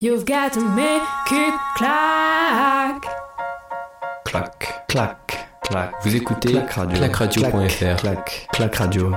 [0.00, 3.04] You've got to make it clack.
[4.24, 5.92] Clac, Clac, clac.
[6.02, 6.98] Vous écoutez clac radio.
[6.98, 7.96] clacradio.fr.
[8.00, 9.12] Clac, clac radio.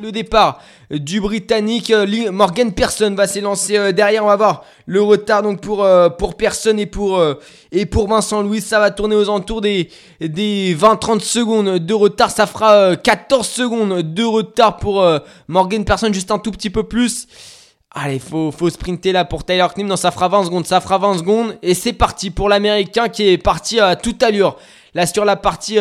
[0.00, 0.60] Le départ
[0.90, 4.24] du Britannique euh, Morgan Pearson va s'élancer euh, derrière.
[4.24, 7.22] On va voir le retard donc pour euh, pour Pearson et pour
[7.72, 8.60] et pour Vincent Louis.
[8.60, 9.90] Ça va tourner aux alentours des
[10.20, 12.30] des 20-30 secondes de retard.
[12.30, 15.04] Ça fera euh, 14 secondes de retard pour
[15.48, 17.26] Morgan Pearson, juste un tout petit peu plus.
[17.98, 19.86] Allez, faut, faut sprinter là pour Tyler Knim.
[19.86, 21.58] Non, ça fera 20 secondes, ça fera 20 secondes.
[21.62, 24.56] Et c'est parti pour l'Américain qui est parti à toute allure.
[24.92, 25.78] Là, sur la partie,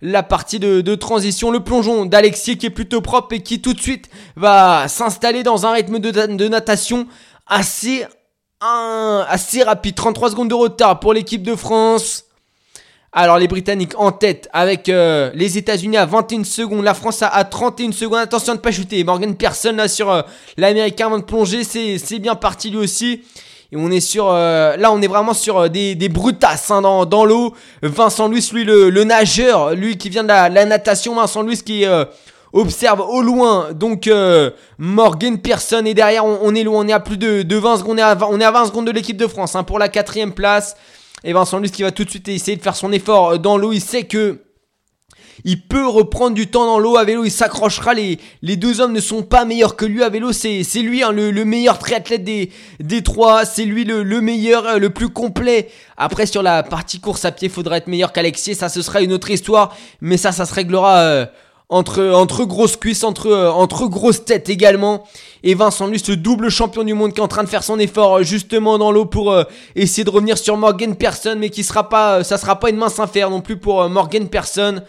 [0.00, 3.80] la partie de, transition, le plongeon d'Alexis qui est plutôt propre et qui tout de
[3.80, 7.06] suite va s'installer dans un rythme de, natation
[7.46, 8.06] assez,
[8.60, 9.94] rapide.
[9.94, 12.24] 33 secondes de retard pour l'équipe de France.
[13.10, 17.28] Alors les Britanniques en tête avec euh, les États-Unis à 21 secondes, la France à,
[17.28, 18.18] à 31 secondes.
[18.18, 19.02] Attention de ne pas chuter.
[19.02, 20.22] Morgan Pearson là sur euh,
[20.58, 23.22] l'Américain avant de plonger, c'est bien parti lui aussi.
[23.70, 26.80] Et on est sur, euh, là on est vraiment sur euh, des, des brutasses hein,
[26.80, 27.54] dans, dans l'eau.
[27.82, 31.14] Vincent Louis, lui le, le nageur, lui qui vient de la, la natation.
[31.16, 32.06] Vincent Louis qui euh,
[32.54, 33.72] observe au loin.
[33.74, 37.56] Donc euh, Morgan Pearson et derrière on, est loin, on est à plus de, de
[37.56, 39.54] 20 secondes, on est à 20, on est à 20 secondes de l'équipe de France
[39.54, 40.74] hein, pour la quatrième place.
[41.22, 43.72] Et Vincent Luce qui va tout de suite essayer de faire son effort dans l'eau.
[43.72, 44.38] Il sait que
[45.44, 47.24] il peut reprendre du temps dans l'eau à vélo.
[47.24, 47.94] Il s'accrochera.
[47.94, 50.32] Les, les deux hommes ne sont pas meilleurs que lui à vélo.
[50.32, 52.50] C'est, lui hein, le, le meilleur triathlète des,
[52.80, 53.44] des trois.
[53.44, 55.68] C'est lui le, le meilleur, euh, le plus complet.
[55.96, 58.54] Après, sur la partie course à pied, faudra être meilleur qu'Alexis.
[58.54, 59.76] Ça, ce sera une autre histoire.
[60.00, 60.98] Mais ça, ça se réglera.
[60.98, 61.26] euh,
[61.70, 65.04] entre, entre grosses cuisses, entre, euh, entre grosses têtes également.
[65.42, 67.78] Et Vincent Luce, le double champion du monde qui est en train de faire son
[67.78, 69.36] effort justement dans l'eau pour
[69.76, 72.98] essayer de revenir sur Morgan Person, mais qui sera pas, ça sera pas une mince
[72.98, 74.80] affaire non plus pour Morgan Person.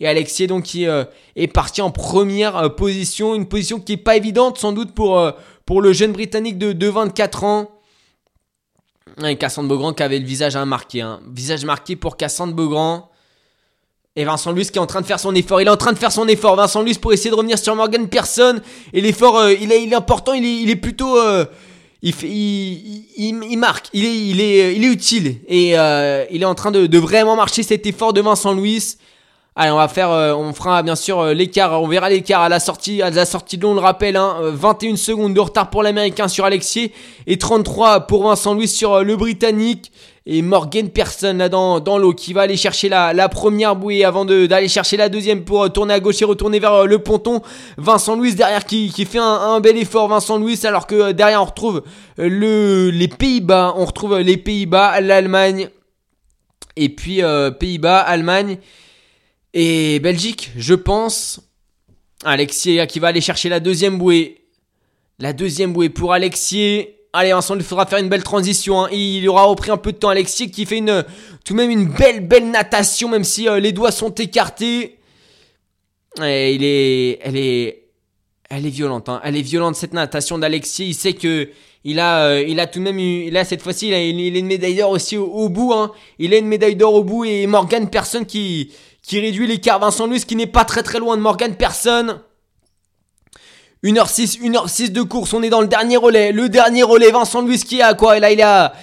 [0.00, 1.04] Et Alexis donc qui euh,
[1.36, 5.18] est parti en première euh, position, une position qui est pas évidente sans doute pour,
[5.18, 5.32] euh,
[5.66, 7.70] pour le jeune Britannique de, de 24 ans.
[9.24, 11.20] Et Cassandre Beaugrand qui avait le visage hein, marqué, hein.
[11.28, 13.10] visage marqué pour Cassandre Beaugrand.
[14.14, 15.60] Et Vincent Luce qui est en train de faire son effort.
[15.60, 16.56] Il est en train de faire son effort.
[16.56, 18.60] Vincent Luce pour essayer de revenir sur Morgan Pearson.
[18.92, 20.32] Et l'effort, il, est, important.
[20.32, 21.16] Il est, il est plutôt.
[22.02, 23.90] il, marque.
[23.92, 25.36] Il est, il est, il est utile.
[25.46, 28.96] Et il est en train de, de vraiment marcher cet effort de Vincent Luis.
[29.60, 32.48] Allez, on va faire, euh, on fera bien sûr euh, l'écart, on verra l'écart à
[32.48, 33.58] la sortie, à la sortie.
[33.58, 36.92] De long, on le rappelle, hein, euh, 21 secondes de retard pour l'américain sur Alexis
[37.26, 39.90] et 33 pour Vincent Louis sur euh, le britannique.
[40.30, 44.26] Et Morgan Person là dans, dans l'eau qui va aller chercher la, première bouée avant
[44.26, 47.40] d'aller chercher la deuxième pour euh, tourner à gauche et retourner vers euh, le ponton.
[47.78, 51.40] Vincent Louis derrière qui, qui fait un, bel effort, Vincent Louis, alors que euh, derrière
[51.40, 51.82] on retrouve
[52.18, 55.70] euh, le, les Pays-Bas, on retrouve les Pays-Bas, l'Allemagne.
[56.76, 58.58] Et puis euh, Pays-Bas, Allemagne
[59.54, 61.40] et Belgique, je pense.
[62.24, 64.44] Alexis là, qui va aller chercher la deuxième bouée.
[65.18, 66.86] La deuxième bouée pour Alexis.
[67.12, 68.84] Allez, ensemble, il faudra faire une belle transition.
[68.84, 68.88] hein.
[68.92, 70.10] Il aura repris un peu de temps.
[70.10, 71.04] Alexis qui fait une,
[71.44, 74.98] tout de même une belle, belle natation, même si euh, les doigts sont écartés.
[76.22, 77.84] Et est, elle est,
[78.50, 79.08] elle est violente.
[79.08, 79.20] Hein.
[79.24, 80.88] Elle est violente cette natation d'Alexis.
[80.88, 81.48] Il sait que
[81.84, 84.46] il a, euh, il a tout de même eu, là cette fois-ci, il a une
[84.46, 85.72] médaille d'or aussi au, bout.
[85.72, 85.92] Hein.
[86.18, 88.72] Il a une médaille d'or au bout et Morgan Person qui,
[89.08, 89.80] qui réduit l'écart.
[89.80, 92.20] Vincent Luce qui n'est pas très très loin de Morgan Person.
[93.82, 96.30] 1h06, 1h06 de course, on est dans le dernier relais.
[96.30, 98.18] Le dernier relais, Vincent Luis qui est à quoi?
[98.18, 98.74] Et là, il a,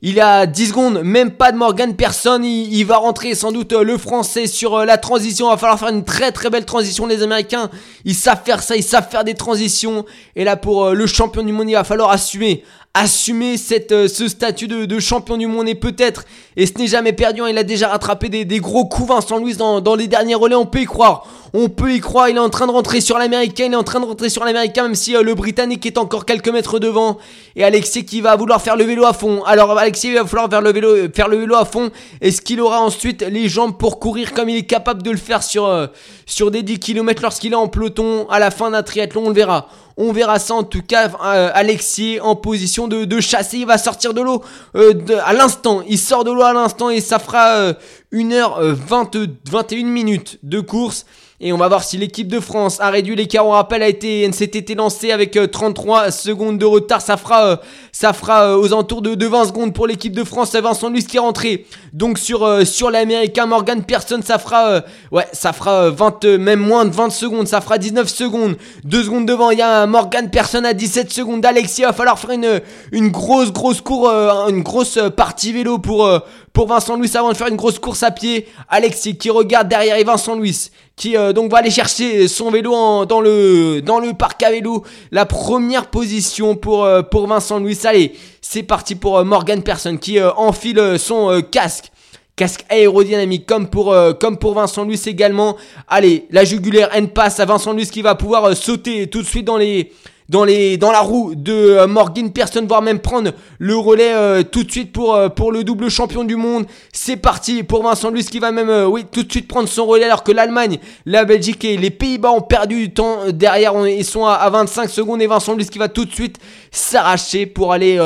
[0.00, 2.44] il a 10 secondes, même pas de Morgan Personne.
[2.44, 5.48] Il, il va rentrer sans doute euh, le français sur euh, la transition.
[5.48, 7.06] Il va falloir faire une très très belle transition.
[7.06, 7.68] Les Américains,
[8.06, 10.06] ils savent faire ça, ils savent faire des transitions.
[10.34, 12.64] Et là, pour euh, le champion du monde, il va falloir assumer.
[12.94, 16.24] Assumer cette, euh, ce statut de, de champion du monde et peut-être,
[16.56, 19.36] et ce n'est jamais perdu, hein, il a déjà rattrapé des, des gros coups Vincent
[19.36, 21.26] Louis dans, dans les derniers relais, on peut y croire.
[21.56, 23.84] On peut y croire, il est en train de rentrer sur l'américain, il est en
[23.84, 27.16] train de rentrer sur l'américain, même si euh, le britannique est encore quelques mètres devant.
[27.54, 29.44] Et Alexis qui va vouloir faire le vélo à fond.
[29.44, 31.92] Alors Alexis il va falloir faire le vélo, euh, faire le vélo à fond.
[32.20, 35.44] Est-ce qu'il aura ensuite les jambes pour courir comme il est capable de le faire
[35.44, 35.86] sur, euh,
[36.26, 39.26] sur des 10 km lorsqu'il est en peloton à la fin d'un triathlon?
[39.26, 39.68] On le verra.
[39.96, 41.08] On verra ça en tout cas.
[41.54, 43.58] Alexis en position de, de chasser.
[43.58, 44.42] Il va sortir de l'eau
[44.74, 45.82] à l'instant.
[45.88, 47.74] Il sort de l'eau à l'instant et ça fera euh,
[48.12, 51.06] 1h20, 21 minutes de course.
[51.40, 53.46] Et on va voir si l'équipe de France a réduit l'écart.
[53.46, 57.02] On rappelle, a été NCTT lancé avec euh, 33 secondes de retard.
[57.02, 57.56] Ça fera, euh,
[57.92, 60.54] ça fera euh, aux alentours de, de 20 secondes pour l'équipe de France.
[60.54, 61.66] Vincent Luis qui est rentré.
[61.92, 66.24] Donc sur, euh, sur l'américain Morgan Pearson, ça fera, euh, ouais, ça fera euh, 20,
[66.24, 67.48] euh, même moins de 20 secondes.
[67.48, 68.56] Ça fera 19 secondes.
[68.84, 71.44] 2 secondes devant, il y a Morgan Pearson à 17 secondes.
[71.44, 72.60] Alexis, il va falloir faire une,
[72.92, 76.18] une grosse, grosse cour, euh, une grosse euh, partie vélo pour, euh,
[76.52, 78.48] pour Vincent Louis avant de faire une grosse course à pied.
[78.68, 83.04] Alexis qui regarde derrière et Vincent Louis qui euh, donc va aller chercher son vélo
[83.06, 84.84] dans le dans le parc à vélo.
[85.10, 87.78] La première position pour euh, pour Vincent Louis.
[87.84, 91.90] Allez, c'est parti pour euh, Morgan Person qui enfile son casque.
[92.36, 95.56] Casque aérodynamique comme pour comme pour Vincent Louis également.
[95.86, 99.44] Allez, la jugulaire N passe à Vincent Louis qui va pouvoir sauter tout de suite
[99.44, 99.92] dans les
[100.28, 104.42] dans, les, dans la roue de euh, Morgan Pearson, voire même prendre le relais euh,
[104.42, 106.66] tout de suite pour, euh, pour le double champion du monde.
[106.92, 110.04] C'est parti pour Vincent Luis qui va même oui, tout de suite prendre son relais
[110.04, 113.30] alors que l'Allemagne, la Belgique et les Pays-Bas ont perdu du temps.
[113.32, 116.38] Derrière, ils sont à, 25 secondes et Vincent Luis qui va tout de suite
[116.70, 118.00] s'arracher pour aller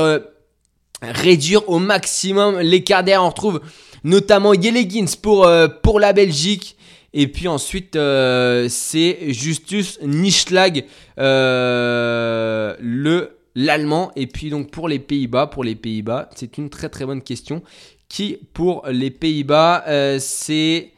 [1.02, 3.24] réduire au maximum l'écart derrière.
[3.24, 3.60] On retrouve
[4.02, 5.48] notamment Yelegins pour,
[5.82, 6.77] pour la Belgique.
[7.14, 10.84] Et puis ensuite, euh, c'est Justus Nischlag,
[11.18, 14.12] euh, le l'allemand.
[14.14, 17.62] Et puis donc pour les Pays-Bas, pour les Pays-Bas, c'est une très très bonne question.
[18.08, 20.92] Qui pour les Pays-Bas, euh, c'est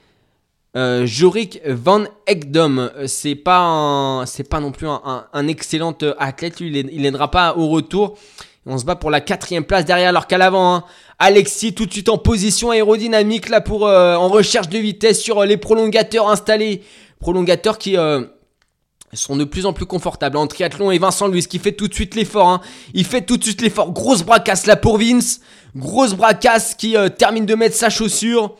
[0.74, 2.90] Jorik van Ekdom.
[3.06, 6.60] C'est pas c'est pas non plus un, excellent athlète.
[6.60, 8.16] il n'aidera pas au retour.
[8.66, 10.84] On se bat pour la quatrième place derrière alors qu'à l'avant, hein,
[11.22, 15.40] Alexis tout de suite en position aérodynamique là pour euh, en recherche de vitesse sur
[15.40, 16.82] euh, les prolongateurs installés.
[17.20, 18.22] Prolongateurs qui euh,
[19.12, 21.94] sont de plus en plus confortables en triathlon et Vincent Louis qui fait tout de
[21.94, 22.48] suite l'effort.
[22.48, 22.62] Hein.
[22.94, 23.92] Il fait tout de suite l'effort.
[23.92, 25.42] Grosse bracasse là pour Vince.
[25.76, 28.56] Grosse bracasse qui termine de mettre sa chaussure.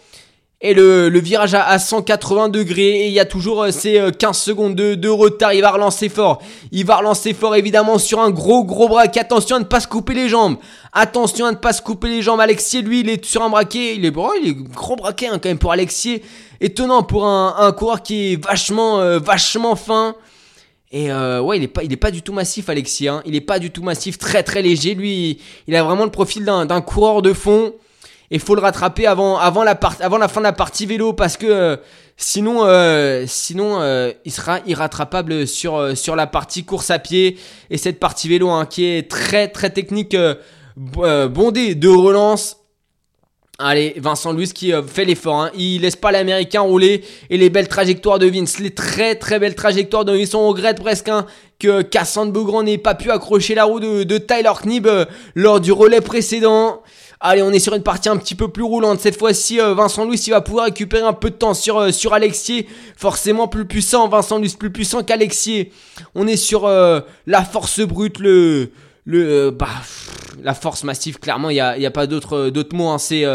[0.63, 3.01] Et le, virage à, 180 degrés.
[3.01, 5.55] Et il y a toujours euh, ces 15 euh, secondes de, retard.
[5.55, 6.43] Il va relancer fort.
[6.71, 9.21] Il va relancer fort évidemment sur un gros gros braquet.
[9.21, 10.59] Attention à ne pas se couper les jambes.
[10.93, 12.41] Attention à ne pas se couper les jambes.
[12.41, 13.95] Alexis, lui, il est sur un braquet.
[13.97, 16.21] Il est, bon, il est gros braquet hein, quand même pour Alexis.
[16.61, 20.15] Étonnant pour un, un coureur qui est vachement, euh, vachement fin.
[20.93, 23.07] Et ouais, il est pas, il est pas du tout massif, Alexis.
[23.07, 23.23] Hein.
[23.25, 24.95] Il est pas du tout massif, très très léger.
[24.95, 27.73] Lui, il a vraiment le profil d'un coureur de fond.
[28.33, 31.37] Et faut le rattraper avant, avant, la, avant la fin de la partie vélo parce
[31.37, 31.77] que euh,
[32.17, 37.39] sinon, euh, sinon euh, il sera irrattrapable sur, sur la partie course à pied.
[37.71, 40.17] Et cette partie vélo hein, qui est très très technique,
[40.77, 42.59] bondée de relance.
[43.63, 45.43] Allez, Vincent Louis qui fait l'effort.
[45.43, 45.51] Hein.
[45.55, 47.03] Il laisse pas l'américain rouler.
[47.29, 48.59] Et les belles trajectoires de Vince.
[48.59, 50.33] Les très très belles trajectoires de Vince.
[50.33, 51.27] On regrette presque hein,
[51.59, 54.89] que Cassandre Beaugrand n'ait pas pu accrocher la roue de, Tyler Knibb
[55.35, 56.81] lors du relais précédent.
[57.23, 58.99] Allez, on est sur une partie un petit peu plus roulante.
[59.01, 61.93] Cette fois-ci, euh, Vincent Louis, il va pouvoir récupérer un peu de temps sur, euh,
[61.93, 62.67] sur Alexier.
[62.97, 64.09] Forcément plus puissant.
[64.09, 65.71] Vincent Louis plus puissant qu'Alexier.
[66.15, 68.71] On est sur euh, la force brute, le...
[69.05, 69.69] le bah,
[70.43, 72.89] la force massive, clairement, il n'y a, y a, pas d'autre mots.
[72.89, 72.97] Hein.
[72.97, 73.27] C'est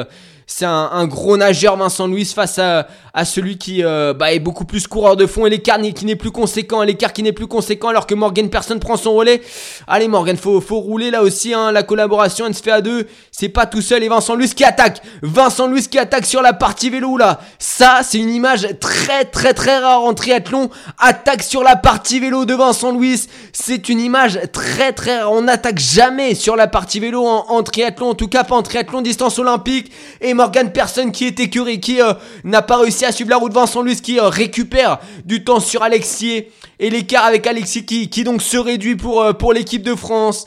[0.47, 2.85] c'est un, gros nageur Vincent Louis face à,
[3.25, 6.31] celui qui euh, bah, est beaucoup plus coureur de fond et l'écart qui n'est plus
[6.31, 9.41] conséquent, l'écart qui n'est plus conséquent alors que Morgan personne prend son relais.
[9.87, 13.07] Allez Morgan, faut, faut rouler là aussi, hein, la collaboration elle se fait à deux,
[13.31, 16.53] c'est pas tout seul et Vincent Louis qui attaque, Vincent Louis qui attaque sur la
[16.53, 20.69] partie vélo là, ça c'est une image très très très rare en triathlon,
[20.99, 25.43] attaque sur la partie vélo de Vincent Louis, c'est une image très très rare, on
[25.43, 29.01] n'attaque jamais sur la partie vélo en, en triathlon, en tout cas pas en triathlon
[29.01, 29.91] distance olympique
[30.35, 33.81] Morgan Personne qui est écuré, qui euh, n'a pas réussi à suivre la route Vincent
[33.81, 36.51] Luce, qui euh, récupère du temps sur Alexier.
[36.79, 40.45] Et l'écart avec Alexis qui, donc se réduit pour, euh, pour l'équipe de France.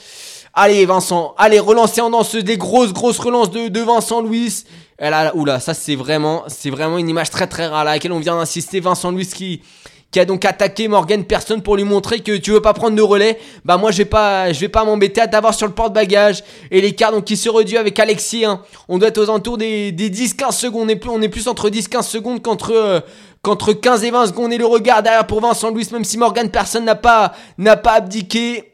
[0.55, 4.65] Allez Vincent, allez relancer en danse des grosses grosses relances de, Vincent Louis.
[5.01, 8.13] Et là, oula, ça c'est vraiment, c'est vraiment une image très très rare à laquelle
[8.13, 8.81] on vient d'insister.
[8.81, 9.63] Vincent Louis qui,
[10.11, 13.03] qui a donc attaqué Morgan Personne pour lui montrer que tu veux pas prendre de
[13.03, 15.21] relais, bah moi je vais pas je vais pas m'embêter.
[15.21, 16.43] À t'avoir sur le porte-bagages.
[16.71, 18.63] Et l'écart donc qui se réduit avec Alexis hein.
[18.89, 22.43] on doit être aux alentours des, des 10-15 secondes, on est plus, entre 10-15 secondes
[22.43, 23.01] qu'entre euh,
[23.43, 24.53] qu'entre 15 et 20 secondes.
[24.53, 27.95] Et le regard derrière pour Vincent Louis même si Morgan Personne n'a pas n'a pas
[27.95, 28.68] abdiqué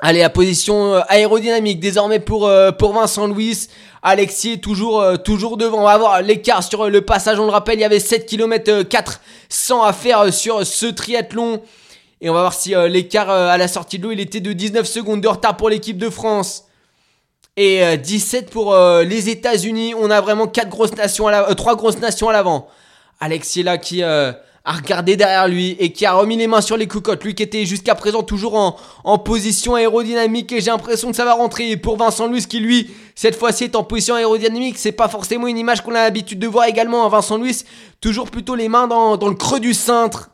[0.00, 3.68] Allez, à position euh, aérodynamique désormais pour, euh, pour Vincent Louis.
[4.02, 5.82] Alexis toujours, euh, toujours devant.
[5.82, 7.38] On va voir l'écart sur le passage.
[7.38, 11.62] On le rappelle, il y avait 7 km 400 à faire sur ce triathlon.
[12.20, 14.86] Et on va voir si l'écart à la sortie de l'eau, il était de 19
[14.86, 16.64] secondes de retard pour l'équipe de France.
[17.56, 19.94] Et 17 pour les États-Unis.
[19.94, 22.68] On a vraiment quatre grosses nations à 3 grosses nations à l'avant.
[23.20, 24.02] Alexis là qui
[24.66, 27.22] a regardé derrière lui et qui a remis les mains sur les cocottes.
[27.22, 31.26] Lui qui était jusqu'à présent toujours en, en position aérodynamique et j'ai l'impression que ça
[31.26, 31.76] va rentrer.
[31.76, 35.58] pour Vincent Luis qui lui, cette fois-ci est en position aérodynamique, c'est pas forcément une
[35.58, 37.06] image qu'on a l'habitude de voir également.
[37.10, 37.64] Vincent Luis,
[38.00, 40.30] toujours plutôt les mains dans, dans le creux du cintre.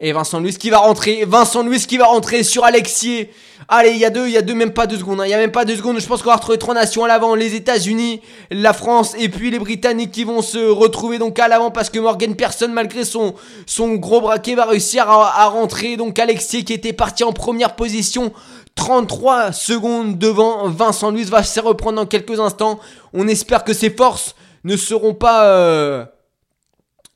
[0.00, 1.24] Et Vincent Louis qui va rentrer.
[1.26, 3.32] Vincent Louis qui va rentrer sur Alexier.
[3.66, 5.20] Allez, il y a deux, il y a deux, même pas deux secondes.
[5.20, 5.26] Hein.
[5.26, 5.98] Il y a même pas deux secondes.
[5.98, 7.34] Je pense qu'on va retrouver trois nations à l'avant.
[7.34, 11.72] Les États-Unis, la France et puis les Britanniques qui vont se retrouver donc à l'avant
[11.72, 13.34] parce que Morgan Person, malgré son,
[13.66, 15.96] son gros braquet, va réussir à, à rentrer.
[15.96, 18.32] Donc Alexier qui était parti en première position.
[18.76, 22.78] 33 secondes devant Vincent Louis va se reprendre dans quelques instants.
[23.12, 26.04] On espère que ses forces ne seront pas euh,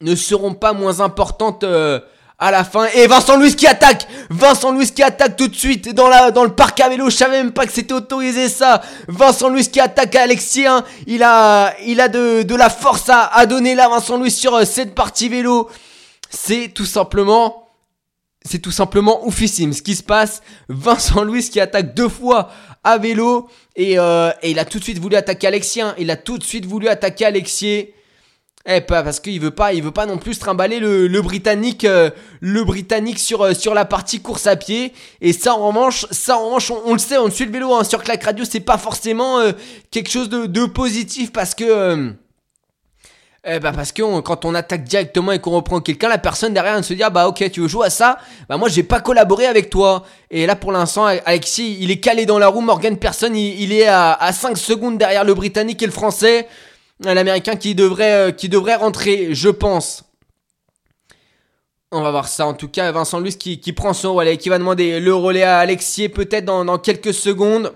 [0.01, 2.01] ne seront pas moins importantes euh,
[2.43, 2.87] à la fin.
[2.95, 6.43] Et Vincent Louis qui attaque Vincent Louis qui attaque tout de suite dans, la, dans
[6.43, 7.09] le parc à vélo.
[7.09, 8.83] Je savais même pas que c'était autorisé ça.
[9.07, 10.67] Vincent Louis qui attaque Alexis.
[10.67, 10.85] hein.
[11.07, 14.55] Il a, il a de, de la force à, à donner là, Vincent Louis, sur
[14.57, 15.71] euh, cette partie vélo.
[16.31, 17.59] C'est tout simplement...
[18.45, 20.43] C'est tout simplement oufissime ce qui se passe.
[20.69, 22.51] Vincent Louis qui attaque deux fois
[22.83, 23.49] à vélo.
[23.77, 25.81] Et, euh, et il a tout de suite voulu attaquer Alexis.
[25.81, 25.95] hein.
[25.97, 27.91] Il a tout de suite voulu attaquer Alexis.
[28.65, 32.11] Eh pas parce qu'il veut pas, il veut pas non plus trimballer le, britannique, euh,
[32.41, 34.93] le britannique sur euh, sur la partie course à pied.
[35.21, 37.83] Et ça en revanche, ça en revanche, on, le sait, on suit le vélo hein,
[37.83, 39.51] sur Clac Radio, c'est pas forcément euh,
[39.91, 42.13] quelque chose de, positif parce que.
[43.45, 46.77] eh bah parce que quand on attaque directement et qu'on reprend quelqu'un, la personne derrière
[46.77, 49.01] elle se dit ah bah ok tu veux jouer à ça, bah moi j'ai pas
[49.01, 50.05] collaboré avec toi.
[50.31, 53.73] Et là pour l'instant Alexis il est calé dans la roue, Morgan Person il, il
[53.73, 56.47] est à, à 5 secondes derrière le britannique et le français,
[57.07, 60.05] Euh, l'américain qui devrait euh, qui devrait rentrer je pense.
[61.91, 64.59] On va voir ça en tout cas Vincent Luce qui, prend son relais, qui va
[64.59, 67.75] demander le relais à Alexis peut-être dans, quelques secondes.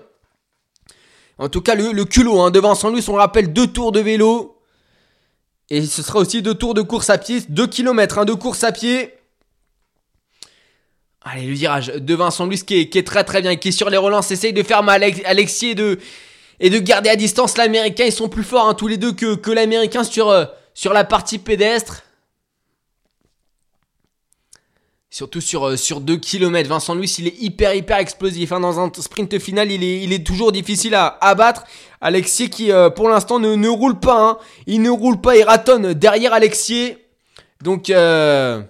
[1.37, 3.99] En tout cas le, culot hein, de Vincent Luce on le rappelle deux tours de
[3.99, 4.59] vélo.
[5.69, 8.63] Et ce sera aussi deux tours de course à pied, 2 km hein, de course
[8.63, 9.13] à pied.
[11.21, 13.97] Allez, le virage de Vincent Luis qui est, très très bien, qui est sur les
[13.97, 15.99] relances, essaye de faire mal Alex- Alexis et de,
[16.59, 18.05] et de garder à distance l'américain.
[18.05, 21.37] Ils sont plus forts hein, tous les deux que, l'américain sur, euh, sur la partie
[21.39, 22.03] pédestre.
[25.09, 26.69] Surtout sur, euh, sur 2 km.
[26.69, 28.51] Vincent Louis, il est hyper, hyper explosif.
[28.51, 28.59] hein.
[28.59, 31.63] Dans un sprint final, il est, il est toujours difficile à abattre.
[32.01, 34.19] Alexis qui, euh, pour l'instant, ne, ne roule pas.
[34.19, 34.37] hein.
[34.67, 36.97] Il ne roule pas, il ratonne derrière Alexis.
[37.63, 38.61] Donc, euh,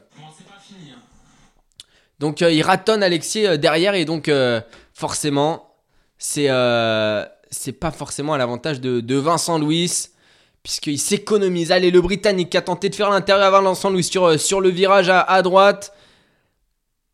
[2.20, 3.96] donc il ratonne Alexis euh, derrière.
[3.96, 4.32] Et donc,
[4.94, 5.76] forcément,
[6.18, 6.48] c'est
[7.50, 10.10] c'est pas forcément à l'avantage de, de Vincent Louis.
[10.68, 11.72] Puisqu'il s'économise.
[11.72, 14.70] Allez, le Britannique qui a tenté de faire l'intérieur avant Vincent Louis sur, euh, le
[14.70, 15.94] virage à, droite.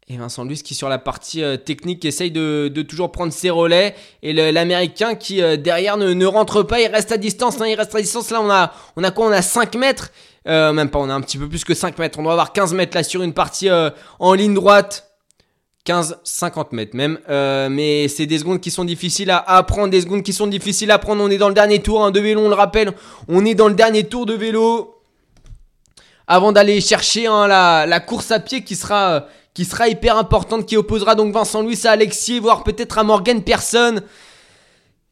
[0.10, 3.94] Et Vincent Luce qui sur la partie euh, technique essaye de, toujours prendre ses relais.
[4.24, 7.62] Et l'américain qui euh, derrière ne, rentre pas, il reste à distance.
[7.62, 8.32] hein, il reste à distance.
[8.32, 9.28] Là on a, on a quoi?
[9.28, 10.12] On a 5 mètres.
[10.48, 12.18] Même pas, on a un petit peu plus que 5 mètres.
[12.18, 13.70] On doit avoir 15 mètres là sur une partie
[14.20, 15.13] en ligne droite.
[15.86, 17.20] 15, 50 mètres même.
[17.30, 20.48] Euh, mais c'est des secondes qui sont difficiles à, à prendre, des secondes qui sont
[20.48, 21.22] difficiles à prendre.
[21.22, 22.94] On est dans le dernier tour hein, de vélo, on le rappelle.
[23.28, 25.02] On est dans le dernier tour de vélo.
[26.26, 29.20] Avant d'aller chercher hein, la, course à pied qui sera, euh,
[29.54, 33.44] qui sera hyper importante, qui opposera donc Vincent Louis à Alexis, voire peut-être à Morgan
[33.44, 34.02] Person.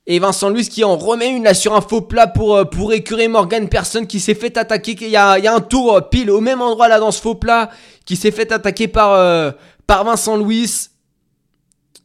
[0.07, 2.93] Et Vincent Louis qui en remet une là sur un faux plat pour, euh, pour
[2.93, 4.95] écurer Morgan Person qui s'est fait attaquer.
[5.01, 7.35] Il y a, y a un tour pile au même endroit là dans ce faux
[7.35, 7.69] plat
[8.05, 9.53] qui s'est fait attaquer par,
[9.91, 10.87] par Vincent Louis.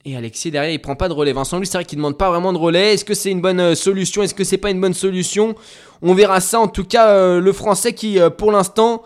[0.05, 1.33] Et Alexis derrière il prend pas de relais.
[1.33, 2.95] Vincent Louis c'est vrai qu'il demande pas vraiment de relais.
[2.95, 4.25] Est-ce que c'est une bonne euh, solution?
[4.25, 5.55] Est-ce que c'est pas une bonne solution?
[6.03, 9.05] On verra ça en tout cas euh, le français qui euh, pour l'instant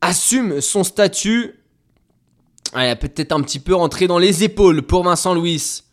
[0.00, 1.60] assume son statut.
[2.72, 5.84] Ah, il a peut-être un petit peu rentré dans les épaules pour Vincent Louis.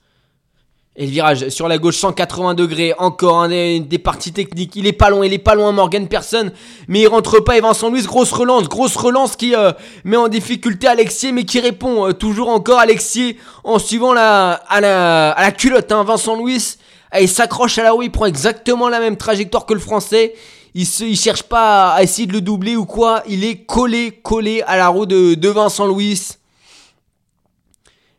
[0.97, 4.77] Et le virage sur la gauche 180 degrés, encore un des, parties techniques.
[4.77, 6.53] Il est pas loin, il est pas loin Morgan Personne,
[6.87, 7.57] mais il rentre pas.
[7.57, 9.73] Et Vincent Louis, grosse relance, grosse relance qui euh,
[10.05, 13.35] met en difficulté Alexis, mais qui répond euh, toujours encore Alexis
[13.65, 15.91] en suivant la à la, à la culotte.
[15.91, 16.77] Hein, Vincent Louis,
[17.11, 20.33] ah, il s'accroche à la roue, il prend exactement la même trajectoire que le Français.
[20.75, 23.21] Il se, il cherche pas à essayer de le doubler ou quoi.
[23.27, 26.21] Il est collé, collé à la roue de, de Vincent Louis.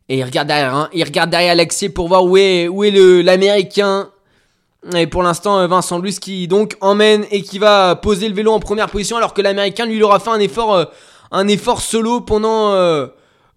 [0.08, 0.88] Et il regarde derrière, hein.
[0.92, 4.10] il regarde derrière Alexis pour voir où est, où est le, l'américain.
[4.94, 8.52] Et pour l'instant, euh, Vincent Luce qui donc emmène et qui va poser le vélo
[8.52, 10.84] en première position alors que l'américain lui aura fait un effort, euh,
[11.32, 13.08] un effort solo pendant, euh,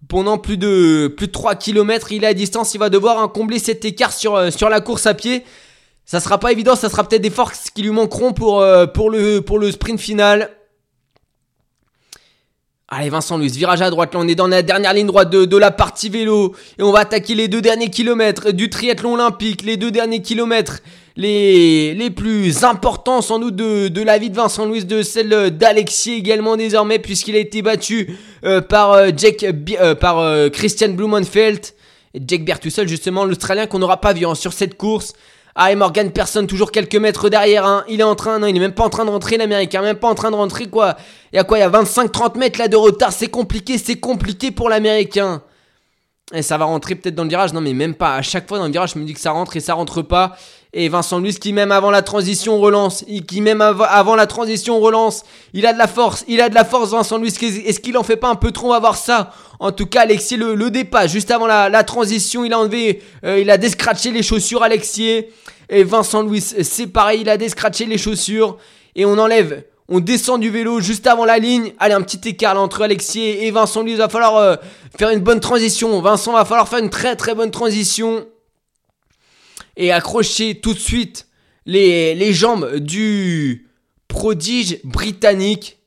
[0.08, 2.10] pendant plus de, plus de 3 km.
[2.10, 5.06] Il est à distance, il va devoir combler cet écart sur, euh, sur la course
[5.06, 5.44] à pied.
[6.04, 9.38] Ça sera pas évident, ça sera peut-être des forces qui lui manqueront pour, pour, le,
[9.38, 10.50] pour le sprint final.
[12.92, 15.56] Allez Vincent Luce, virage à droite, là on est dans la dernière ligne droite de,
[15.56, 19.76] la partie vélo et on va attaquer les deux derniers kilomètres du triathlon olympique, les
[19.76, 20.80] deux derniers kilomètres
[21.14, 25.56] les, les plus importants sans doute de, de la vie de Vincent Louis, de celle
[25.56, 29.10] d'Alexis également désormais puisqu'il a été battu euh, par, euh,
[29.44, 31.66] euh, par euh, Christian Blumenfeld
[32.14, 35.12] et Jake Bertussel justement l'Australien qu'on n'aura pas vu hein, sur cette course.
[35.54, 37.84] Ah et Morgan Person toujours quelques mètres derrière hein.
[37.88, 39.96] Il est en train, non il est même pas en train de rentrer l'américain, même
[39.96, 40.96] pas en train de rentrer quoi.
[41.32, 44.50] Il y quoi Il y a 25-30 mètres là de retard, c'est compliqué, c'est compliqué
[44.50, 45.42] pour l'américain.
[46.32, 48.14] Et ça va rentrer peut-être dans le virage, non mais même pas.
[48.14, 50.02] À chaque fois dans le virage, je me dis que ça rentre et ça rentre
[50.02, 50.36] pas.
[50.72, 54.78] Et Vincent Luis qui même avant la transition relance, qui même av- avant la transition
[54.78, 57.34] relance, il a de la force, il a de la force Vincent Luis.
[57.66, 59.32] Est-ce qu'il en fait pas un peu trop On va voir ça?
[59.58, 62.44] En tout cas, Alexis le, le dépasse juste avant la, la transition.
[62.44, 65.24] Il a enlevé, euh, il a descratché les chaussures Alexis.
[65.68, 68.56] Et Vincent Louis, c'est pareil, il a descratché les chaussures.
[68.94, 71.72] et on enlève on descend du vélo juste avant la ligne.
[71.80, 73.82] Allez, un petit écart là, entre Alexis et Vincent.
[73.82, 74.54] Lui, il va falloir euh,
[74.96, 76.00] faire une bonne transition.
[76.00, 78.24] Vincent va falloir faire une très très bonne transition.
[79.82, 81.26] Et accrocher tout de suite
[81.64, 83.66] les, les jambes du
[84.08, 85.78] prodige britannique.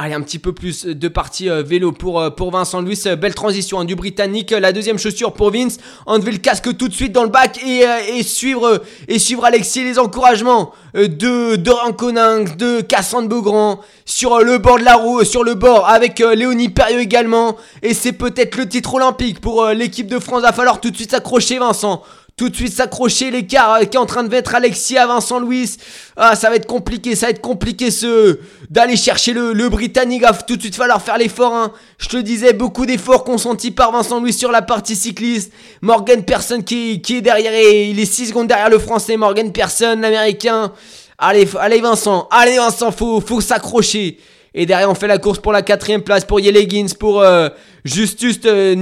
[0.00, 3.00] Allez, un petit peu plus de partie euh, vélo pour, euh, pour Vincent Louis.
[3.06, 4.50] Euh, belle transition hein, du Britannique.
[4.50, 5.78] La deuxième chaussure pour Vince.
[6.06, 7.84] Enlever le casque tout de suite dans le bac et,
[8.16, 14.58] et suivre et suivre Alexis les encouragements de Dorian Coninx, de Cassandre Beaugrand sur le
[14.58, 17.56] bord de la roue, sur le bord avec Léonie Perrieux également.
[17.82, 20.42] Et c'est peut-être le titre olympique pour l'équipe de France.
[20.42, 22.02] Va falloir tout de suite s'accrocher Vincent
[22.38, 25.40] tout de suite s'accrocher l'écart euh, qui est en train de mettre Alexis à Vincent
[25.40, 25.76] Louis.
[26.16, 28.38] Ah, ça va être compliqué, ça va être compliqué ce
[28.70, 30.22] d'aller chercher le, le Britannique.
[30.22, 31.52] Va tout de suite falloir faire l'effort.
[31.52, 31.72] Hein.
[31.98, 35.52] Je te disais, beaucoup d'efforts consentis par Vincent Louis sur la partie cycliste.
[35.82, 39.16] Morgan Person qui, qui est derrière et il est 6 secondes derrière le français.
[39.16, 40.72] Morgan Person, l'américain.
[41.18, 44.18] Allez, allez Vincent, allez Vincent, faut, faut s'accrocher.
[44.54, 47.48] Et derrière, on fait la course pour la quatrième place pour Yelegins, pour euh,
[47.84, 48.76] Justus euh,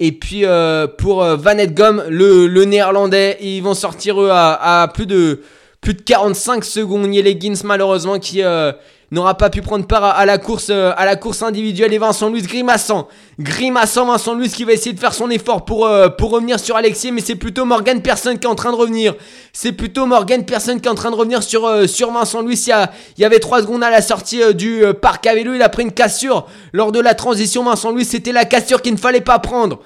[0.00, 5.06] et puis euh, pour euh, Van Edgom, le, néerlandais, ils vont sortir eux à, plus
[5.06, 5.42] de
[5.82, 7.14] plus de 45 secondes.
[7.14, 8.72] Yelegins malheureusement qui euh,
[9.10, 12.42] n'aura pas pu prendre part à, la course à la course individuelle et Vincent Louis
[12.42, 13.08] grimaçant.
[13.38, 17.10] Grimaçant Vincent Louis qui va essayer de faire son effort pour pour revenir sur Alexis
[17.10, 19.14] mais c'est plutôt Morgan Persson qui est en train de revenir.
[19.52, 22.60] C'est plutôt Morgan Persson qui est en train de revenir sur sur Vincent Louis.
[22.66, 25.54] Il y, a, il y avait 3 secondes à la sortie du parc à vélo,
[25.54, 28.92] il a pris une cassure lors de la transition Vincent Louis, c'était la cassure qu'il
[28.92, 29.80] ne fallait pas prendre.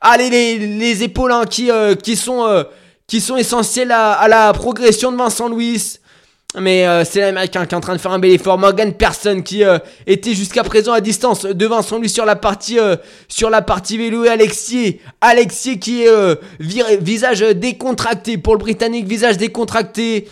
[0.00, 2.64] Allez, les, les épaules hein, qui, euh, qui, sont, euh,
[3.06, 5.99] qui sont essentielles à, à, la progression de Vincent Louis.
[6.58, 8.58] Mais euh, c'est l'américain qui est en train de faire un bel effort.
[8.58, 9.62] Morgan Person qui
[10.06, 12.78] était jusqu'à présent à distance de Vincent Louis sur la partie,
[13.28, 14.24] sur la partie vélo.
[14.24, 20.28] Et Alexier, Alexier qui est visage décontracté pour le Britannique, visage décontracté.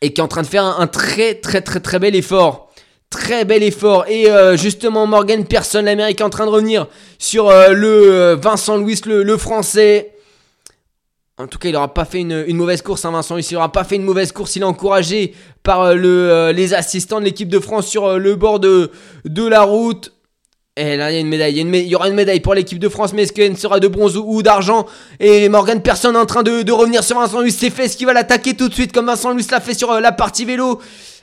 [0.00, 2.68] Et qui est en train de faire un très très très très bel effort.
[3.10, 4.04] Très bel effort.
[4.06, 6.88] Et euh, justement, Morgan Person, l'américain, en train de revenir
[7.18, 10.12] sur euh, le euh, Vincent Louis, le, français.
[11.38, 13.36] En tout cas, il n'aura pas fait une, mauvaise course, hein, Vincent.
[13.36, 14.56] Il n'aura pas fait une mauvaise course.
[14.56, 18.90] Il est encouragé par le, les assistants de l'équipe de France sur le bord de,
[19.24, 20.12] de la route.
[20.78, 21.94] Et là, il y médaille.
[21.94, 24.86] Aura une médaille pour l'équipe de France, mais est-ce qu'elle sera de bronze ou, d'argent?
[25.18, 27.50] Et Morgan Person est en train de, revenir sur Vincent Louis.
[27.50, 27.88] C'est fait.
[27.88, 30.44] ce qu'il va l'attaquer tout de suite, comme Vincent Louis l'a fait sur la partie
[30.44, 30.80] vélo?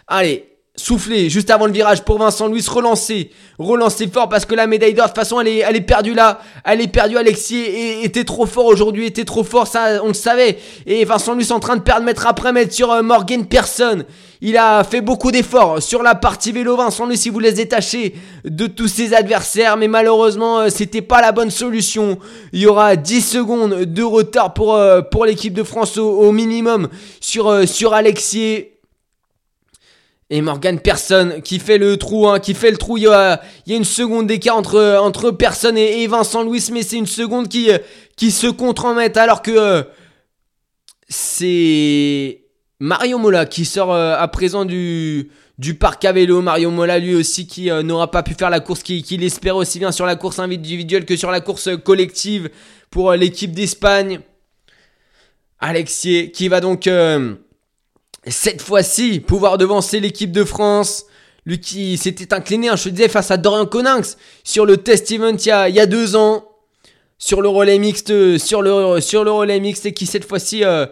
[0.07, 4.67] Allez, souffler juste avant le virage pour Vincent Louis, relancer, relancer fort parce que la
[4.67, 7.17] médaille d'or, de toute façon, elle est, elle est perdue là, elle est perdue.
[7.17, 7.63] Alexis
[8.03, 10.57] était trop fort aujourd'hui, était trop fort, ça, on le savait.
[10.85, 14.03] Et Vincent Louis en train de perdre mètre après mètre sur euh, Morgan Person.
[14.41, 16.75] Il a fait beaucoup d'efforts sur la partie vélo.
[16.75, 21.21] Vincent Louis, il voulait se détacher de tous ses adversaires, mais malheureusement, euh, c'était pas
[21.21, 22.19] la bonne solution.
[22.51, 26.89] Il y aura 10 secondes de retard pour, euh, pour l'équipe de France au, minimum
[27.21, 28.65] sur, sur Alexis.
[30.31, 32.97] Et Morgan Person qui fait le trou, hein, qui fait le trou.
[32.97, 37.05] Il y a, une seconde d'écart entre, entre Person et, Vincent Louis, mais c'est une
[37.05, 37.69] seconde qui,
[38.15, 39.83] qui se contre-met alors que euh,
[41.07, 42.41] c'est
[42.79, 46.41] Mario Mola qui sort euh, à présent du, du parc à vélo.
[46.41, 49.77] Mario Mola lui aussi qui euh, n'aura pas pu faire la course qu'il espère aussi
[49.77, 52.49] bien sur la course individuelle que sur la course collective
[52.89, 54.21] pour l'équipe d'Espagne.
[55.59, 56.89] Alexier qui va donc
[58.27, 61.05] cette fois-ci, pouvoir devancer l'équipe de France.
[61.45, 65.11] Lui qui s'était incliné, hein, je te disais, face à Dorian Coninx sur le test
[65.11, 66.49] event il y a, il y a deux ans.
[67.17, 70.85] Sur le relais mixte, sur le, sur le relais mixte et qui cette fois-ci euh,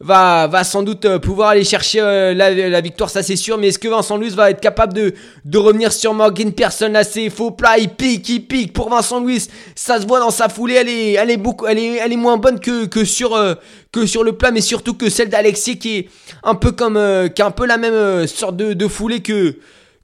[0.00, 3.58] va, va sans doute euh, pouvoir aller chercher euh, la, la, victoire, ça c'est sûr.
[3.58, 7.04] Mais est-ce que Vincent Louis va être capable de, de revenir sur Morgan Person Là
[7.04, 9.48] c'est faux plat, il pique, il pique pour Vincent Louis.
[9.74, 12.16] Ça se voit dans sa foulée, elle est, elle est, beaucoup, elle est, elle est
[12.16, 13.54] moins bonne que, que, sur, euh,
[13.92, 16.08] que sur le plat, mais surtout que celle d'Alexis qui est
[16.44, 16.98] un peu comme,
[17.34, 19.56] qui a un peu la même sorte de, de foulée que,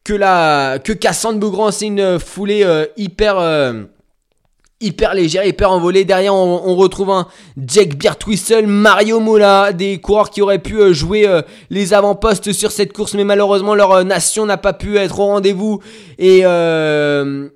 [0.02, 1.70] que, la, que Cassandre Beaugrand.
[1.70, 3.36] C'est une foulée hyper
[4.84, 6.04] hyper légère, hyper envolé.
[6.04, 11.26] Derrière, on, retrouve un Jack Birtwistle, Mario Mola, des coureurs qui auraient pu euh, jouer
[11.26, 15.18] euh, les avant-postes sur cette course, mais malheureusement leur euh, nation n'a pas pu être
[15.20, 15.80] au rendez-vous.
[16.18, 17.48] Et euh,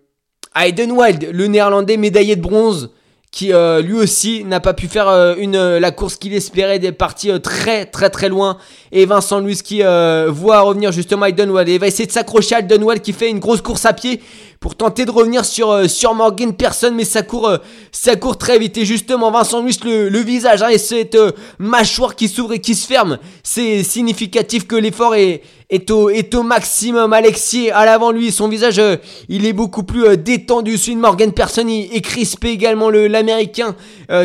[0.56, 2.90] Wild, le néerlandais médaillé de bronze,
[3.30, 3.52] qui
[3.84, 8.28] lui aussi n'a pas pu faire la course qu'il espérait des parties très très très
[8.28, 8.56] loin
[8.92, 12.60] et Vincent Louis qui voit revenir justement Hayden Wild et va essayer de s'accrocher à
[12.60, 14.20] Wild qui fait une grosse course à pied
[14.60, 17.58] pour tenter de revenir sur, euh, Morgan Person, mais ça court, euh,
[17.92, 18.76] ça court très vite.
[18.76, 22.74] Et justement, Vincent Louis, le, visage hein, et cette euh, mâchoire qui s'ouvre et qui
[22.74, 27.12] se ferme, c'est significatif que l'effort est, est au, est maximum.
[27.12, 28.80] Alexis à l'avant lui, son visage
[29.28, 30.76] il est beaucoup plus détendu.
[30.76, 33.76] Celui de Morgan Person et crispé également l'américain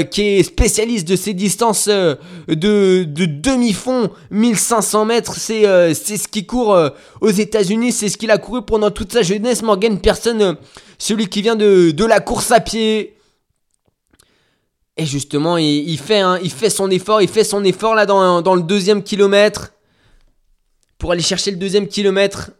[0.09, 6.17] qui est spécialiste de ces distances de, de demi-fond 1000 1500 mètres, c'est euh, c'est
[6.17, 6.89] ce qui court euh,
[7.21, 9.61] aux États-Unis, c'est ce qu'il a couru pendant toute sa jeunesse.
[9.61, 10.53] Morgan Pearson, euh,
[10.97, 13.17] celui qui vient de, la course à pied.
[14.95, 18.05] Et justement, il, il fait, hein, il fait son effort, il fait son effort là
[18.05, 19.73] dans, dans le deuxième kilomètre
[20.99, 22.51] pour aller chercher le deuxième kilomètre.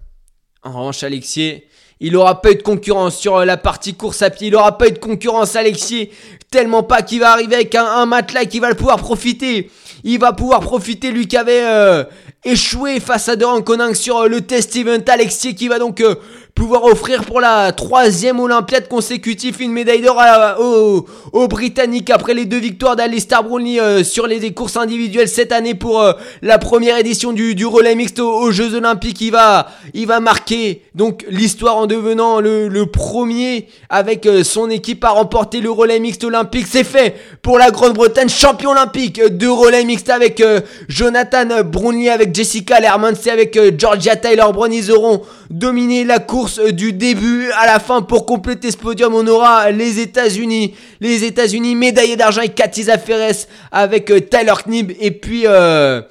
[0.64, 1.68] En revanche, Alexier,
[2.00, 4.48] il aura pas eu de concurrence sur la partie course à pied.
[4.48, 6.12] Il aura pas eu de concurrence, Alexier.
[6.50, 9.70] Tellement pas qu'il va arriver avec un, un matelas qui va pouvoir profiter.
[10.04, 12.04] Il va pouvoir profiter, lui qui avait euh,
[12.44, 15.04] échoué face à Doran Coninck sur euh, le test event.
[15.08, 16.16] Alexier qui va donc euh,
[16.56, 20.22] pouvoir offrir pour la troisième Olympiade consécutive une médaille d'or
[20.60, 25.52] aux, aux Britanniques après les deux victoires d'Alistair Brownlee euh, sur les courses individuelles cette
[25.52, 26.14] année pour euh,
[26.44, 29.20] la première édition du, du relais mixte aux, Jeux Olympiques.
[29.22, 34.70] Il va, il va marquer donc l'histoire en devenant le, le premier avec euh, son
[34.70, 36.68] équipe à remporter le relais mixte olympique.
[36.70, 40.44] C'est fait pour la Grande-Bretagne, champion olympique de relais mixte avec
[40.88, 44.72] Jonathan Brownlee, avec Jessica Lermans et avec Georgia Taylor Brown.
[44.72, 49.14] Ils auront dominé la course du début à la fin pour compléter ce podium.
[49.14, 54.92] On aura les États-Unis, les États-Unis médaillés d'argent avec Katiza Ferres, avec euh, Tyler Knibb
[55.00, 55.44] et puis.
[55.46, 56.02] euh,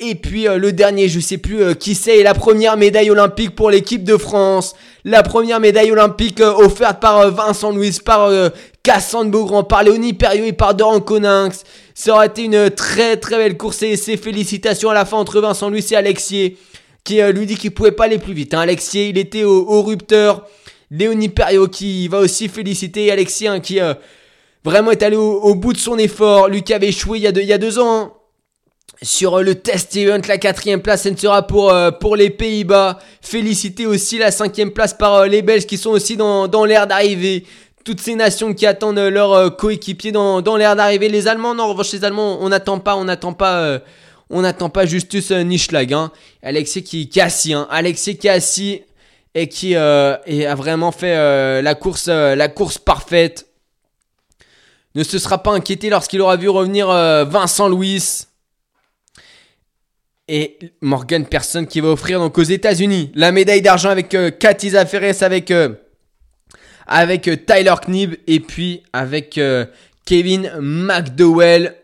[0.00, 3.70] et puis euh, le dernier, je sais plus qui c'est, la première médaille olympique pour
[3.70, 4.74] l'équipe de France.
[5.04, 8.30] La première médaille olympique offerte par Vincent Louis, par
[8.82, 11.62] Cassandre Beaugrand, par Léonie Perriot et par Doran Coninx.
[11.94, 15.40] Ça aurait été une très très belle course et ses félicitations à la fin entre
[15.40, 16.56] Vincent Louis et Alexier
[17.04, 18.54] qui euh, lui dit qu'il pouvait pas aller plus vite.
[18.54, 18.60] Hein.
[18.60, 20.46] Alexier, il était au, au rupteur.
[20.90, 23.94] Léonie Perriot qui va aussi féliciter Alexis hein, qui euh,
[24.64, 26.48] vraiment est allé au, au bout de son effort.
[26.48, 28.00] Lui qui avait échoué il y a deux, il y a deux ans.
[28.00, 28.12] hein.
[29.02, 32.98] Sur euh, le test event, la quatrième place, elle sera pour, euh, pour les Pays-Bas.
[33.20, 36.86] Féliciter aussi la cinquième place par euh, les Belges qui sont aussi dans, dans l'air
[36.86, 37.44] d'arriver.
[37.84, 41.08] Toutes ces nations qui attendent leurs coéquipiers dans, dans l'air d'arriver.
[41.10, 43.78] Les Allemands, non, en revanche, les Allemands, on n'attend pas, on n'attend pas,
[44.34, 45.92] on n'attend pas Justus euh, Nischlag.
[45.94, 46.10] Hein.
[46.42, 47.68] Alexis qui, assis, hein.
[47.70, 48.82] Alexis assis
[49.32, 53.46] et qui euh, a vraiment fait euh, la course, la course parfaite.
[54.96, 58.26] Ne se sera pas inquiété lorsqu'il aura vu revenir Vincent Louis
[60.28, 65.20] et Morgan Person qui va offrir donc aux États-Unis la médaille d'argent avec Katiza Ferres
[65.22, 65.52] avec
[66.86, 69.40] avec Tyler Knibb et puis avec
[70.04, 71.74] Kevin McDowell.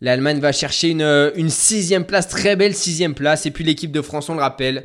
[0.00, 3.44] L'Allemagne va chercher une, euh, une sixième place, très belle sixième place.
[3.44, 4.84] Et puis l'équipe de France, on le rappelle,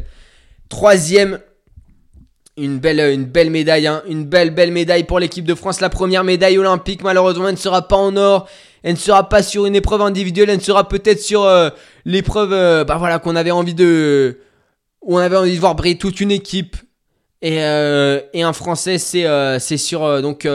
[0.70, 1.40] troisième.
[2.58, 4.02] Une belle, euh, une belle médaille, hein.
[4.08, 5.82] une belle, belle médaille pour l'équipe de France.
[5.82, 8.48] La première médaille olympique, malheureusement, elle ne sera pas en or.
[8.84, 10.50] Elle ne sera pas sur une épreuve individuelle.
[10.50, 11.70] Elle sera peut-être sur euh,
[12.06, 12.52] l'épreuve,
[12.86, 14.38] bah voilà, qu'on avait envie de,
[15.02, 16.78] on avait envie de voir briller toute une équipe.
[17.42, 20.48] Et, et un Français, c'est sur donc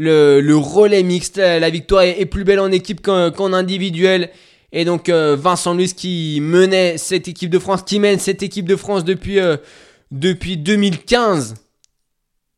[0.00, 1.36] le, relais mixte.
[1.36, 4.30] La victoire est, plus belle en équipe qu'en individuel.
[4.72, 8.68] Et donc euh, Vincent Luce qui menait cette équipe de France, qui mène cette équipe
[8.68, 9.56] de France depuis, euh,
[10.12, 11.54] depuis 2015.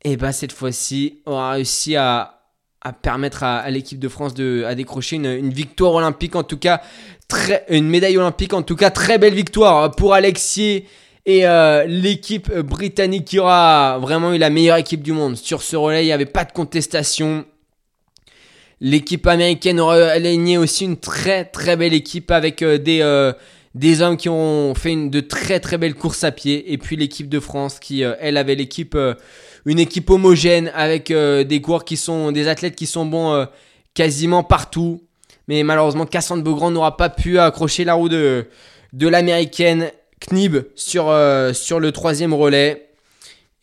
[0.04, 2.42] Et bah cette fois-ci aura réussi à,
[2.82, 6.82] à permettre à, l'équipe de France de à décrocher une, victoire olympique en tout cas
[7.28, 10.86] très une médaille olympique en tout cas très belle victoire pour Alexier
[11.24, 15.76] et euh, l'équipe britannique qui aura vraiment eu la meilleure équipe du monde sur ce
[15.76, 17.44] relais il n'y avait pas de contestation.
[18.80, 23.32] L'équipe américaine aura aligné aussi une très très belle équipe avec euh, des euh,
[23.74, 26.72] des hommes qui ont fait de très très belles courses à pied.
[26.72, 29.14] Et puis l'équipe de France qui euh, elle avait l'équipe euh,
[29.64, 33.44] une équipe homogène avec euh, des coureurs qui sont des athlètes qui sont bons euh,
[33.94, 35.02] quasiment partout.
[35.48, 38.46] Mais malheureusement Cassandre Beaugrand n'aura pas pu accrocher la roue de
[38.92, 39.90] de l'américaine
[40.30, 42.92] Knib sur euh, sur le troisième relais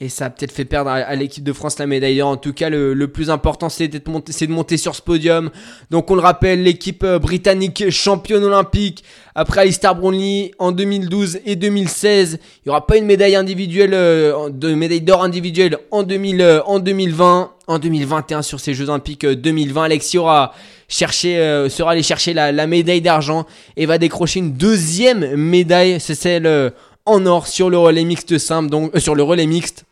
[0.02, 2.22] et ça a peut-être fait perdre à, l'équipe de France la médaille.
[2.22, 5.50] En tout cas, le, plus important, c'est de, monter, de monter sur ce podium.
[5.92, 9.04] Donc, on le rappelle, l'équipe euh, britannique championne olympique
[9.36, 12.40] après Alistair Brownlee en 2012 et 2016.
[12.42, 16.64] Il n'y aura pas une médaille individuelle, euh, de médaille d'or individuelle en, 2000, euh,
[16.64, 17.52] en 2020.
[17.70, 20.54] En 2021, sur ces Jeux Olympiques euh, 2020, Alexis aura
[20.88, 23.46] cherché, euh, sera allé chercher la, médaille d'argent
[23.78, 26.00] et va décrocher une deuxième médaille.
[26.00, 26.72] C'est celle euh,
[27.06, 29.86] en or sur le relais mixte simple, donc euh, sur le relais mixte.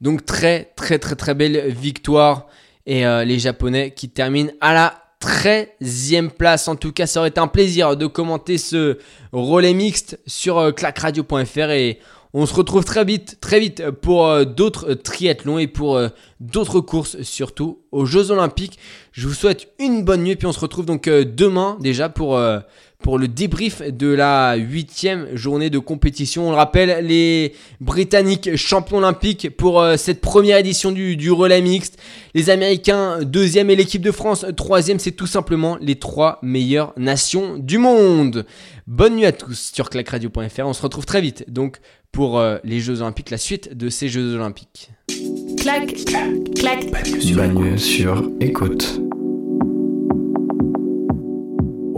[0.00, 2.46] Donc très très très très belle victoire
[2.86, 6.68] et euh, les Japonais qui terminent à la 13e place.
[6.68, 8.98] En tout cas, ça aurait été un plaisir de commenter ce
[9.32, 11.98] relais mixte sur euh, clacradio.fr et
[12.36, 16.08] on se retrouve très vite, très vite pour euh, d'autres euh, triathlons et pour euh,
[16.40, 18.80] d'autres courses, surtout aux Jeux Olympiques.
[19.12, 22.38] Je vous souhaite une bonne nuit, puis on se retrouve donc demain déjà pour,
[23.04, 26.48] pour le débrief de la huitième journée de compétition.
[26.48, 31.60] On le rappelle, les Britanniques champions olympiques pour euh, cette première édition du, du relais
[31.60, 31.98] mixte.
[32.32, 34.98] Les Américains deuxième et l'équipe de France troisième.
[34.98, 38.46] C'est tout simplement les trois meilleures nations du monde.
[38.86, 40.60] Bonne nuit à tous sur clacradio.fr.
[40.64, 44.08] On se retrouve très vite donc pour euh, les Jeux Olympiques, la suite de ces
[44.08, 44.88] Jeux Olympiques.
[45.58, 45.94] clac,
[46.54, 46.90] clac.
[47.34, 49.03] Bagneux sur écoute.